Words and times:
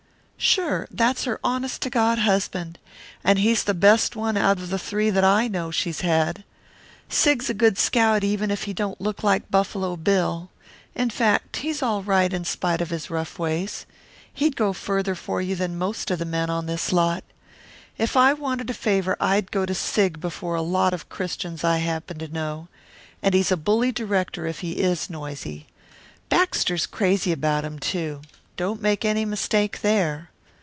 "Sure, 0.43 0.87
that's 0.89 1.25
her 1.25 1.39
honest 1.43 1.83
to 1.83 1.89
God 1.91 2.17
husband. 2.17 2.79
And 3.23 3.37
he's 3.37 3.63
the 3.63 3.75
best 3.75 4.15
one 4.15 4.35
out 4.37 4.57
of 4.59 4.81
three 4.81 5.11
that 5.11 5.23
I 5.23 5.47
know 5.47 5.69
she's 5.69 6.01
had. 6.01 6.43
Sig's 7.09 7.47
a 7.47 7.53
good 7.53 7.77
scout 7.77 8.23
even 8.23 8.49
if 8.49 8.63
he 8.63 8.73
don't 8.73 8.99
look 8.99 9.21
like 9.23 9.51
Buffalo 9.51 9.95
Bill. 9.95 10.49
In 10.95 11.11
fact, 11.11 11.57
he's 11.57 11.83
all 11.83 12.01
right 12.01 12.33
in 12.33 12.43
spite 12.43 12.81
of 12.81 12.89
his 12.89 13.11
rough 13.11 13.37
ways. 13.37 13.85
He'd 14.33 14.55
go 14.55 14.73
farther 14.73 15.13
for 15.13 15.43
you 15.43 15.55
than 15.55 15.77
most 15.77 16.09
of 16.09 16.17
the 16.17 16.25
men 16.25 16.49
on 16.49 16.65
this 16.65 16.91
lot. 16.91 17.23
If 17.99 18.17
I 18.17 18.33
wanted 18.33 18.71
a 18.71 18.73
favour 18.73 19.15
I'd 19.19 19.51
go 19.51 19.67
to 19.67 19.75
Sig 19.75 20.19
before 20.19 20.55
a 20.55 20.61
lot 20.63 20.91
of 20.91 21.07
Christians 21.07 21.63
I 21.63 21.77
happen 21.77 22.17
to 22.17 22.27
know. 22.27 22.67
And 23.21 23.35
he's 23.35 23.51
a 23.51 23.57
bully 23.57 23.91
director 23.91 24.47
if 24.47 24.61
he 24.61 24.71
is 24.79 25.07
noisy. 25.07 25.67
Baxter's 26.29 26.87
crazy 26.87 27.31
about 27.31 27.63
him, 27.63 27.77
too. 27.77 28.21
Don't 28.57 28.81
make 28.81 29.05
any 29.05 29.23
mistake 29.23 29.81
there." 29.81 30.29